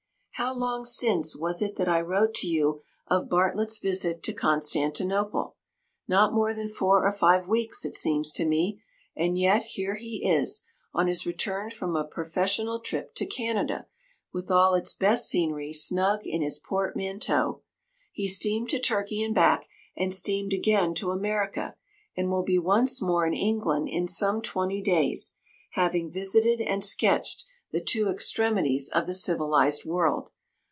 [0.35, 5.55] "How long since was it that I wrote to you of Bartlett's visit to Constantinople?
[6.07, 8.81] Not more than four or five weeks, it seems to me;
[9.15, 10.63] and yet here he is,
[10.95, 13.85] on his return from a professional trip to Canada,
[14.33, 17.61] with all its best scenery snug in his portmanteau!
[18.11, 21.75] He steamed to Turkey and back, and steamed again to America,
[22.17, 27.79] and will be once more in England in some twenty days—having visited and sketched the
[27.79, 30.29] two extremities of the civilized world.